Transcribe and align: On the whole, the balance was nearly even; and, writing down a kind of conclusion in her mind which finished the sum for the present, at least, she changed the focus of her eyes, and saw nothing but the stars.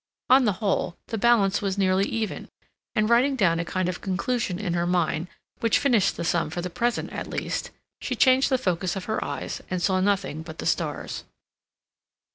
On 0.31 0.45
the 0.45 0.53
whole, 0.53 0.97
the 1.09 1.17
balance 1.19 1.61
was 1.61 1.77
nearly 1.77 2.05
even; 2.09 2.49
and, 2.95 3.07
writing 3.07 3.35
down 3.35 3.59
a 3.59 3.63
kind 3.63 3.87
of 3.87 4.01
conclusion 4.01 4.57
in 4.57 4.73
her 4.73 4.87
mind 4.87 5.27
which 5.59 5.77
finished 5.77 6.17
the 6.17 6.23
sum 6.23 6.49
for 6.49 6.59
the 6.59 6.71
present, 6.71 7.13
at 7.13 7.27
least, 7.29 7.69
she 7.99 8.15
changed 8.15 8.49
the 8.49 8.57
focus 8.57 8.95
of 8.95 9.05
her 9.05 9.23
eyes, 9.23 9.61
and 9.69 9.79
saw 9.79 9.99
nothing 10.01 10.41
but 10.41 10.57
the 10.57 10.65
stars. 10.65 11.23